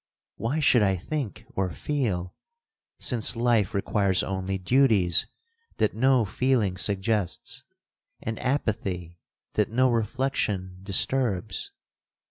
Why 0.37 0.59
should 0.59 0.81
I 0.81 0.95
think 0.97 1.45
or 1.53 1.69
feel, 1.69 2.33
since 2.99 3.35
life 3.35 3.75
requires 3.75 4.23
only 4.23 4.57
duties 4.57 5.27
that 5.77 5.93
no 5.93 6.25
feeling 6.25 6.75
suggests, 6.75 7.63
and 8.19 8.39
apathy 8.39 9.19
that 9.53 9.69
no 9.69 9.91
reflection 9.91 10.79
disturbs? 10.81 11.71